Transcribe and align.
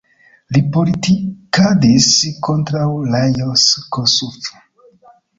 Li 0.55 0.59
politikadis 0.75 2.07
kontraŭ 2.47 2.85
Lajos 3.17 3.67
Kossuth. 3.97 4.49